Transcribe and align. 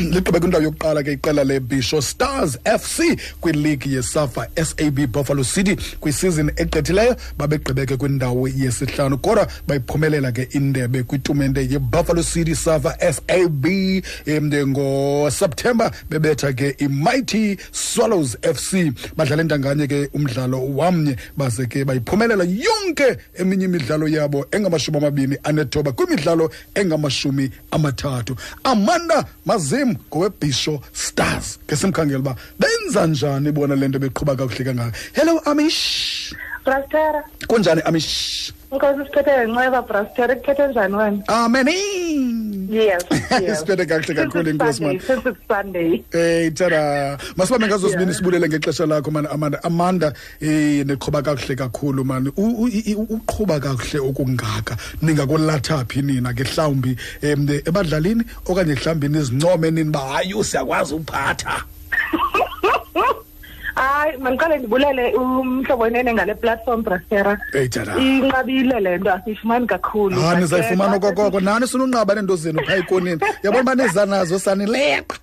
liqhube 0.14 0.40
kwindawo 0.40 0.64
yokuqala 0.64 1.02
ke 1.02 1.12
iqela 1.12 1.44
lebisho 1.44 2.02
stars 2.02 2.58
fc 2.64 3.18
kwiligi 3.40 3.94
yesafa 3.94 4.48
sab 4.64 5.06
buffalo 5.12 5.44
city 5.44 5.76
kwisizini 6.00 6.52
egqithileyo. 6.56 7.16
Babegqibeke 7.38 7.96
kwindawo 7.96 8.48
yesihlanu 8.48 9.18
kodwa 9.18 9.46
bayiphumelela 9.66 10.32
ke 10.32 10.48
indebe 10.52 11.02
kwitumente 11.02 11.60
yebuffalo 11.70 12.22
city 12.22 12.54
safa 12.54 12.96
sab 13.12 13.66
um 13.66 14.70
ngoseptemba 14.70 15.90
bebetha 16.10 16.52
ke 16.52 16.74
imighty 16.78 17.56
swallows 17.72 18.36
fc 18.42 18.92
badlala 19.16 19.42
entanganye 19.42 19.86
ke 19.86 20.08
umdlalo 20.14 20.76
wamnye 20.76 21.16
baze 21.36 21.66
ke 21.66 21.84
bayiphumelela 21.84 22.44
yonke 22.44 23.18
eminye 23.34 23.64
imidlalo 23.64 24.08
yabo 24.08 24.46
engamashumi 24.50 24.98
amabini 24.98 25.36
anethoba 25.44 25.92
kwimidlalo 25.92 26.50
engamashumi 26.74 27.50
amathathu. 27.70 28.36
Amanda 28.64 29.24
mazim 29.46 29.89
ngowebhisho 29.90 30.80
stars 30.92 31.58
ke 31.66 31.76
simkhangela 31.76 32.20
uba 32.20 32.34
benza 32.58 33.06
njani 33.06 33.52
bona 33.52 33.76
le 33.76 33.88
nto 33.88 33.98
beqhuba 33.98 34.36
kakuhle 34.36 34.64
kangaka? 34.64 34.96
Hello 35.14 35.40
amish. 35.46 36.34
Brastera. 36.64 37.22
Kunjani 37.48 37.82
amish? 37.88 38.52
Inkosi 38.72 39.04
siphethe 39.06 39.32
ngenxeba 39.48 39.82
brastera 39.82 40.34
kuphethe 40.36 40.68
njani 40.68 40.94
wena? 40.94 41.22
Ameni 41.28 42.39
yes 42.70 43.02
yes. 43.42 43.60
Siphethe 43.60 43.86
kakuhle 43.86 44.14
kakhulu, 44.14 44.44
Since 44.44 44.62
it's 44.62 44.78
Nkosi, 44.78 44.78
Sunday, 44.78 44.92
man. 44.92 45.00
since 45.00 45.26
it's 45.26 45.46
sunday 45.48 46.04
Eh 46.12 46.50
tara 46.54 47.18
masibambe 47.36 47.66
ngazo 47.68 47.86
Yeah. 47.88 47.98
sibini 48.00 48.14
sibulele 48.14 48.48
ngexesha 48.48 48.86
lakho 48.86 49.10
man 49.12 49.26
Amanda 49.26 49.58
Amanda 49.64 50.12
eh 50.40 50.84
neqhuba 50.86 51.22
kakuhle 51.22 51.56
kakhulu 51.56 52.04
man 52.04 52.28
U- 52.36 52.64
u- 52.64 52.68
i- 52.68 52.94
u- 52.94 53.08
uqhuba 53.16 53.60
kakuhle 53.60 53.98
okungaka 54.10 54.76
ningakolatha 55.02 55.84
phi 55.88 56.02
nina 56.02 56.32
ke 56.34 56.44
mhlawumbi 56.44 56.96
em 57.22 57.46
ebadlalini 57.48 58.24
okanye 58.46 58.74
mhlawumbi 58.74 59.08
nizincome 59.08 59.70
nini 59.70 59.90
ba 59.90 60.00
hayi 60.00 60.34
siyakwazi 60.44 60.94
uphatha 60.94 61.64
hayi 63.74 64.16
mandiqale 64.18 64.58
ndibulele 64.58 65.14
umhlobo 65.14 65.82
wenene 65.82 66.14
ngale 66.14 66.34
platform 66.34 66.82
brastera 66.82 67.38
Eh 67.54 67.68
tara 67.70 67.96
inqabile 67.98 68.80
le 68.80 68.98
nto 68.98 69.12
asiyifumani 69.12 69.66
kakhulu 69.66 70.16
Ah 70.16 70.20
But, 70.20 70.34
eh, 70.34 70.40
nizayifumana 70.40 70.98
xa 71.00 71.06
okokoko. 71.08 71.40
Nani 71.40 71.66
sununqaba 71.66 72.14
nento 72.14 72.36
zenu 72.36 72.60
phaa 72.66 72.76
ikonini 72.76 73.20
yabona 73.42 73.62
uba 73.62 73.74
niza 73.74 74.06
nazo 74.06 74.38
sanileqa. 74.38 75.16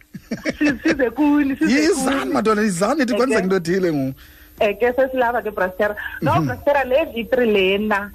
Si- 0.57 0.79
size 0.83 1.09
kuni 1.09 1.55
size 1.55 1.71
yizani 1.73 2.19
kuni. 2.19 2.33
madona 2.33 2.61
yizani 2.61 3.01
ithi 3.03 3.13
kwenzeka 3.13 3.43
into 3.43 3.55
ethile 3.55 3.93
ngoku. 3.93 4.13
Eh, 4.59 4.75
ke 4.79 4.93
sesilapha 4.93 5.41
ke 5.41 5.51
brastera 5.51 5.95
no 6.21 6.31
Mhm. 6.35 6.45
brastera 6.47 6.83
le 6.83 7.05
victory 7.15 7.45
lena 7.51 8.11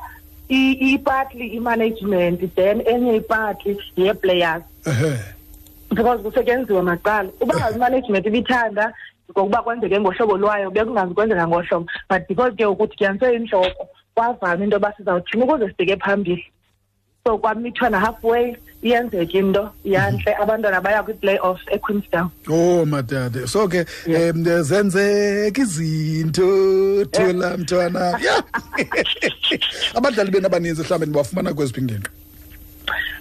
i- 0.48 0.92
ipatli 0.94 1.46
i-management 1.56 2.54
then 2.54 2.82
enye 2.86 3.16
ipatli 3.16 3.78
yee-players 3.96 4.62
ehe. 4.86 5.12
Because 5.90 6.22
kusetyenziwe 6.22 6.82
maqala 6.82 7.28
uba 7.40 7.54
ngazi 7.56 7.76
imanagement 7.76 8.26
ibithanda 8.26 8.92
ngokuba 9.32 9.62
kwenzeke 9.62 10.00
ngohlobo 10.00 10.36
lwayo 10.36 10.70
bekungazi 10.70 11.14
kwenzeka 11.14 11.48
ngohlobo. 11.48 11.86
But 12.08 12.28
because 12.28 12.54
ke 12.56 12.66
ukudityaniswe 12.66 13.34
intloko 13.36 13.88
kwavama 14.14 14.64
into 14.64 14.76
yoba 14.76 14.92
sizawuthini 14.96 15.44
ukuze 15.44 15.68
sibheke 15.68 15.96
phambili. 15.96 16.44
So 17.24 17.38
kwamithwana 17.38 18.00
halfway 18.00 18.56
iyenzeka 18.82 19.38
into 19.38 19.70
yantle 19.84 20.34
abantwana 20.34 20.80
baya 20.80 21.02
kwi-play-off 21.02 21.60
equeenstown 21.70 22.30
Oh 22.50 22.84
madade 22.84 23.46
so 23.48 23.68
ke 23.68 23.86
em 24.06 24.42
zenzeka 24.62 25.62
izinto 25.62 27.04
thula 27.06 27.56
mntwana. 27.56 28.18
Yeah. 28.22 28.42
abadlali 29.94 30.30
benu 30.30 30.46
abaninzi 30.46 30.82
mhlawumbe 30.82 31.06
nibafumana 31.06 31.54
kweziphi 31.54 31.80
ingingqi 31.80 32.10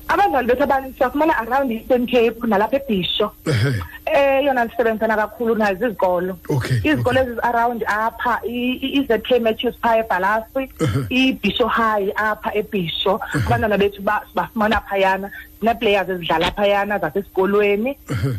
abadlali 0.07 0.47
bethu 0.47 0.63
abaninzi 0.63 0.97
siyafumana 0.97 1.37
around 1.37 1.71
eastern 1.71 2.07
cape 2.07 2.47
nalapha 2.47 2.75
ebhisho 2.77 3.31
Ehe. 3.45 3.83
Eyona 4.13 4.69
sisebenzisana 4.69 5.15
kakhulu 5.15 5.55
nazo 5.55 5.87
izikolo 5.87 6.37
Okay, 6.49 6.77
izikolo 6.83 7.19
okay. 7.21 7.31
ezi-around 7.33 7.83
apha 7.87 8.39
i- 8.45 8.77
i- 8.85 8.93
i-zk 8.99 9.29
matches 9.41 9.75
phaa 9.81 9.95
ebhalasi 9.97 10.63
Uh-huh. 10.79 11.05
ibhisho 11.09 11.67
high 11.67 12.11
apha 12.16 12.50
ebhisho 12.55 13.19
abantwana 13.45 13.77
bethu 13.77 14.01
ba- 14.01 14.23
sibafumana 14.29 14.81
phayana 14.89 15.31
nee-players 15.61 16.09
ezidlala 16.09 16.51
phayana 16.51 17.00
zasesikolweni 17.00 17.97
Ehe. 18.09 18.31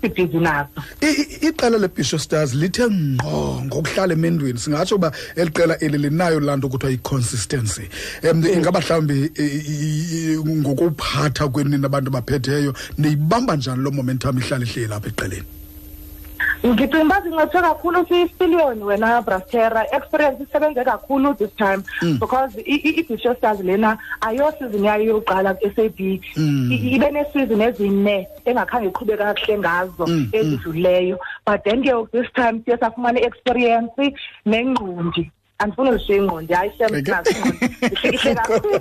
Sibhizi 0.00 0.38
nazo 0.38 0.68
iqela 1.48 1.78
lebisho 1.78 2.18
stars 2.18 2.54
lithe 2.54 2.86
ngqo 2.86 3.62
ngokuhlala 3.64 4.12
emendweni. 4.14 4.58
Singatsho 4.58 4.94
uba 4.96 5.12
eli 5.36 5.50
qela 5.50 5.78
eli 5.80 5.98
linayo 5.98 6.40
laa 6.40 6.56
nto 6.56 6.68
kuthiwa 6.68 6.92
yi-consistency. 6.92 7.88
Um 8.30 8.44
ingaba 8.46 8.80
mhlawumbi 8.80 9.30
ngokuphatha 10.62 11.48
kwenini 11.48 11.86
abantu 11.86 12.10
baphetheyo 12.10 12.74
niyibamba 12.98 13.56
njani 13.56 13.82
loo 13.82 13.90
momentum 13.90 14.38
ihlala 14.38 14.64
ihleli 14.64 14.94
apha 14.94 15.08
eqeleni? 15.08 15.59
Ndicinga 16.64 17.02
uba 17.04 17.20
zincedwe 17.20 17.60
kakhulu 17.62 18.06
sisipiliyoni 18.08 18.82
wena 18.84 19.22
brastera 19.22 19.86
experience 19.96 20.42
isebenze 20.42 20.84
kakhulu 20.84 21.34
this 21.34 21.54
time 21.56 21.82
because 22.20 22.60
i- 22.66 22.74
i- 22.88 23.00
ibisho 23.00 23.34
stars 23.34 23.60
lena 23.60 23.98
ayosizini 24.20 24.86
yayo 24.86 25.04
yokuqala 25.04 25.54
ku-sab 25.54 26.00
I- 26.00 26.20
ibe 26.94 27.10
neesizini 27.10 27.64
ezine 27.64 28.28
engakhange 28.44 28.88
iqhube 28.88 29.16
kakuhle 29.16 29.58
ngazo 29.58 30.04
ezidlulileyo 30.32 31.18
but 31.46 31.64
then 31.64 31.82
ke 31.82 31.92
this 32.12 32.32
time 32.32 32.60
siye 32.64 32.76
safumana 32.76 33.20
i-experience 33.20 34.12
nengqundi 34.46 35.30
andifuni 35.60 35.90
ulishiya 35.90 36.18
ingqondi 36.18 36.54
hayi 36.54 36.70
shem 36.78 36.90
Okay. 36.90 37.12
nazo 37.14 37.30
ingqondi 37.30 37.66
ihle 38.16 38.34
kakhulu 38.34 38.80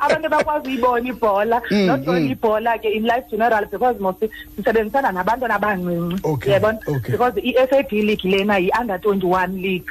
abantu 0.00 0.28
bakwazi 0.28 0.68
uyibona 0.68 1.08
ibhola. 1.08 1.62
Not 1.86 2.08
only 2.08 2.34
ibhola 2.34 2.78
ke 2.78 2.88
in 2.94 3.04
life 3.04 3.24
general 3.30 3.64
because 3.66 4.00
most 4.00 4.24
sisebenzisana 4.56 5.12
nabantwana 5.12 5.54
abancinci 5.58 6.20
Okay, 6.24 6.52
yabona 6.52 6.78
okay. 6.86 7.12
because 7.12 7.34
i-SAB 7.38 7.92
league 7.92 8.24
lena 8.24 8.58
yi-under 8.58 8.98
21 8.98 9.62
league. 9.62 9.86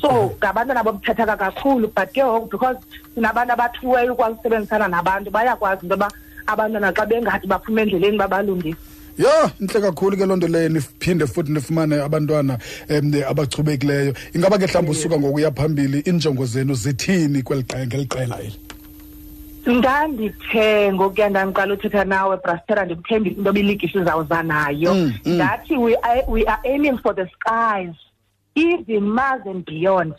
So 0.00 0.34
ngabantwana 0.40 0.84
babuthathaka 0.84 1.36
kakhulu 1.36 1.92
but 1.94 2.12
ke 2.14 2.22
ngoku 2.22 2.50
because 2.50 2.76
sinabantu 3.14 3.52
abathuweyo 3.52 4.12
ukwazi 4.14 4.38
usebenzisana 4.40 4.88
nabantu 4.88 5.30
bayakwazi 5.30 5.82
into 5.82 5.94
yoba 5.94 6.10
abantwana 6.46 6.92
xa 6.92 7.06
bengathi 7.06 7.46
baphume 7.46 7.82
endleleni 7.82 8.18
babalungise. 8.18 8.93
Yho 9.18 9.50
intle 9.60 9.80
kakhulu 9.80 10.16
ke 10.16 10.26
loo 10.26 10.36
nto 10.36 10.48
leyo 10.48 10.68
niphinde 10.68 11.26
futhi 11.26 11.52
nifumane 11.52 12.00
abantwana 12.02 12.58
um 12.90 13.12
abachubekileyo. 13.28 14.14
Ingaba 14.34 14.58
ke 14.58 14.66
mhlawumbi 14.66 14.90
usuka 14.90 15.18
ngokuya 15.18 15.50
phambili 15.52 16.00
iinjongo 16.06 16.46
zenu 16.46 16.74
zithini 16.74 17.42
kweli 17.42 17.62
qe- 17.62 17.86
ngeli 17.86 18.06
qela 18.06 18.40
eli? 18.40 18.58
Ndandithe 19.66 20.92
ngokuya 20.92 21.28
ndandiqala 21.30 21.74
uthetha 21.74 22.04
nawe 22.04 22.36
brastera 22.36 22.84
ndikuthembile 22.84 23.36
into 23.36 23.48
yoba 23.48 23.60
iligi 23.60 23.88
sizawuza 23.88 24.42
nayo 24.42 24.94
Mm, 24.94 25.12
mm. 25.24 25.34
ndathi 25.34 25.76
we 25.76 25.94
are, 26.02 26.22
we 26.28 26.44
are 26.46 26.60
aiming 26.64 26.98
for 26.98 27.14
the 27.14 27.26
skies 27.32 27.94
even 28.54 29.02
mars 29.08 29.42
and 29.46 29.64
beyond. 29.64 30.12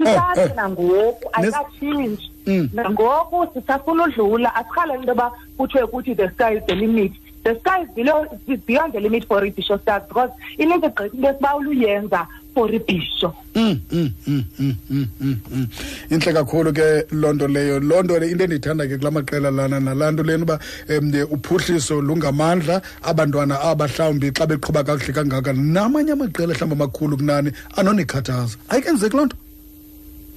Eh. 0.00 0.06
sisathi 0.06 0.54
nangoku 0.56 1.24
Nes- 1.28 1.32
ayikatshintshi. 1.32 2.30
Mm. 2.46 2.68
nangoku 2.72 3.46
sisafuna 3.54 4.04
udlula. 4.04 4.54
Asiqalele 4.54 4.94
into 4.98 5.08
yoba 5.08 5.32
kuthiwe 5.56 5.86
kuthi 5.86 6.14
the 6.16 6.28
sky 6.30 6.56
is 6.56 6.62
the 6.66 6.74
limit. 6.74 7.12
The 7.44 7.54
sky 7.60 7.82
is 7.82 7.90
below 7.90 8.26
is 8.48 8.60
beyond 8.60 8.92
the 8.92 9.00
limit 9.00 9.24
for 9.24 9.40
ibhisho 9.42 9.80
stars 9.82 10.02
because 10.08 10.30
ininzi 10.58 10.88
gqithi 10.88 11.14
into 11.14 11.28
esibawula 11.28 11.68
uyenza 11.70 12.26
for 12.54 12.68
ibhisho 12.68 13.34
Mm, 13.54 13.78
mm, 13.92 14.10
mm, 14.26 14.44
mm, 14.58 14.74
mm, 14.90 15.06
mm, 15.20 15.36
mm. 15.50 15.66
intle 16.10 16.32
kakhulu 16.32 16.72
ke 16.74 17.06
loo 17.12 17.32
nto 17.32 17.46
leyo. 17.48 17.78
Loo 17.80 18.02
nto 18.02 18.18
le 18.18 18.30
into 18.30 18.44
endiyithanda 18.44 18.88
ke 18.88 18.98
kula 18.98 19.10
maqela 19.14 19.50
lana 19.54 19.78
nalaa 19.80 20.10
nto 20.10 20.22
lena 20.22 20.42
uba 20.42 20.58
um 20.90 21.12
uphuhliso 21.30 22.00
lungamandla 22.02 22.82
abantwana 23.02 23.60
aba 23.60 23.86
mhlawumbi 23.86 24.32
xa 24.34 24.46
beqhuba 24.46 24.82
kakuhle 24.82 25.12
kangaka 25.14 25.52
namanye 25.52 26.12
amaqela 26.18 26.54
mhlawumbi 26.54 26.74
amakhulu 26.82 27.16
kunani 27.16 27.50
anonikhathaza 27.76 28.58
ayikenzeki 28.68 29.16
loo 29.16 29.26
nto? 29.26 29.36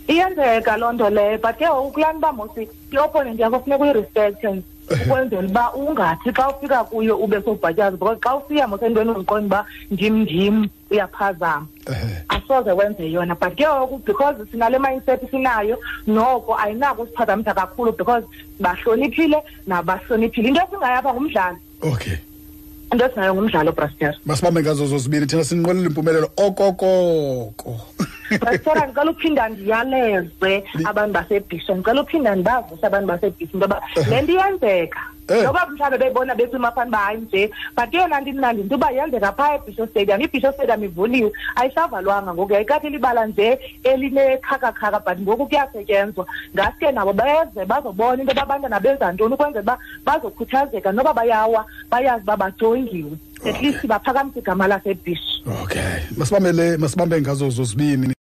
Iyenzeka 0.07 0.77
loo 0.77 0.91
nto 0.91 1.09
leyo 1.09 1.37
but 1.37 1.57
ke 1.57 1.65
ngoku 1.65 1.91
kulaa 1.91 2.13
nto 2.13 2.17
uba 2.17 2.31
mosi 2.33 2.67
i-opponent 2.91 3.39
yakho 3.39 3.59
funeka 3.59 3.83
uyirespekthe 3.83 4.63
ukwenzela 4.87 5.47
uba 5.47 5.73
ungathi 5.73 6.31
xa 6.31 6.49
ufika 6.49 6.83
kuyo 6.83 7.17
ube 7.17 7.41
sobhatyaza 7.41 7.97
because 7.97 8.19
xa 8.19 8.35
ufika 8.35 8.67
mosentweni 8.67 9.11
uziqonda 9.11 9.45
uba 9.45 9.65
ndim 9.91 10.21
ndim 10.21 10.69
uyaphazama. 10.91 11.67
Ehe. 11.87 12.23
asoze 12.29 12.71
wenze 12.71 13.11
yona 13.11 13.35
but 13.35 13.55
ke 13.55 13.63
ngoku 13.67 13.97
because 14.05 14.35
sinale 14.51 14.79
mindset 14.79 15.29
sinayo 15.31 15.77
noko 16.07 16.55
ayinako 16.55 17.01
usiphazamisa 17.01 17.53
kakhulu 17.53 17.91
because 17.97 18.23
bahloniphile 18.59 19.43
nabahloniphile. 19.67 20.47
Into 20.47 20.61
esingayapha 20.61 21.13
ngumdlalo. 21.13 21.57
Okay. 21.81 22.17
Into 22.97 23.05
esinayo 23.05 23.33
ngumdlalo 23.33 23.71
braster 23.71 24.15
masibambe 24.25 24.61
ngazo 24.61 24.85
zozibini 24.85 25.25
thina 25.25 25.43
sinqwelela 25.43 25.87
impumelelo 25.87 26.29
okokoko 26.37 27.71
brastera 28.41 28.85
ndicela 28.85 29.11
uphinda 29.11 29.49
ndiyaleze 29.49 30.53
abantu 30.89 31.13
basebhisho 31.13 31.75
ndicela 31.75 32.01
uphinda 32.01 32.35
ndibazise 32.35 32.85
abantu 32.87 33.07
basebhisho 33.07 33.53
into 33.53 33.65
yoba 33.65 33.81
le 34.09 34.21
nto 34.21 34.33
iyenzeka 34.33 35.01
Eh. 35.29 35.43
noba 35.43 35.67
mhlawumbe 35.67 35.97
beyibona 35.97 36.35
besimafani 36.35 36.89
uba 36.89 36.97
hayi 36.97 37.17
nje 37.17 37.51
but 37.75 37.93
eyona 37.93 38.21
nto 38.21 38.29
imnandi 38.29 38.61
into 38.61 38.75
uba 38.75 38.91
yenzeka 38.91 39.31
phaa 39.31 39.55
ebhisho 39.55 39.87
stadium 39.87 40.21
ibhisho 40.21 40.51
stadium 40.51 40.83
ivuliwe 40.83 41.31
ayisavalwanga 41.55 42.33
ngoku 42.33 42.53
yayikade 42.53 42.89
libala 42.89 43.25
nje 43.25 43.59
elinekhakakhaka 43.83 44.99
but 44.99 45.19
ngoku 45.19 45.47
kuyasetyenzwa 45.47 46.25
ngaske 46.55 46.91
nabo 46.91 47.13
beze 47.13 47.65
bazobona 47.65 48.21
into 48.21 48.31
yoba 48.31 48.43
abantwana 48.43 48.79
benza 48.79 49.11
ntoni 49.11 49.33
ukwenzela 49.33 49.63
uba 49.63 49.77
bazokhuthazeka 50.05 50.91
noba 50.91 51.13
bayawa 51.13 51.65
bayazi 51.91 52.23
uba 52.23 52.37
bajongiwe 52.37 53.11
at 53.45 53.61
least 53.61 53.87
baphakamise 53.87 54.39
igama 54.39 54.67
lasebhisho 54.67 55.43
okay. 55.63 55.81
Masibambele 56.17 56.77
masibambe 56.77 57.21
ngazo 57.21 57.49
zozibini. 57.49 58.13